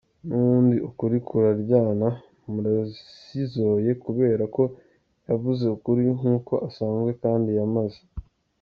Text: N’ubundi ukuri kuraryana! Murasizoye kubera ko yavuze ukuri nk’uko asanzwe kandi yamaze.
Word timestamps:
N’ubundi 0.27 0.75
ukuri 0.89 1.17
kuraryana! 1.27 2.09
Murasizoye 2.51 3.91
kubera 4.03 4.43
ko 4.55 4.63
yavuze 5.29 5.63
ukuri 5.75 6.03
nk’uko 6.17 6.53
asanzwe 6.67 7.11
kandi 7.23 7.49
yamaze. 7.59 8.01